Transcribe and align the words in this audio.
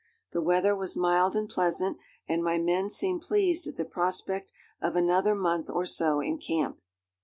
The 0.31 0.41
weather 0.41 0.75
was 0.75 0.97
mild 0.97 1.35
and 1.35 1.47
pleasant, 1.47 1.95
and 2.27 2.43
my 2.43 2.57
men 2.57 2.89
seemed 2.89 3.21
pleased 3.21 3.67
at 3.67 3.77
the 3.77 3.85
prospect 3.85 4.51
of 4.81 4.95
another 4.95 5.35
month 5.35 5.69
or 5.69 5.85
so 5.85 6.21
in 6.21 6.39
camp. 6.39 6.79